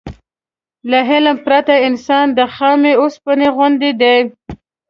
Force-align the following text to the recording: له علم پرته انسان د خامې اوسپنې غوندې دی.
له 0.89 0.99
علم 1.11 1.37
پرته 1.45 1.73
انسان 1.87 2.25
د 2.37 2.39
خامې 2.55 2.93
اوسپنې 3.01 3.47
غوندې 3.55 3.91
دی. 4.01 4.17